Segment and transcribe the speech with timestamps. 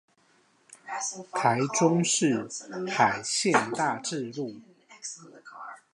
[1.31, 2.49] 台中市
[2.89, 4.59] 海線大智路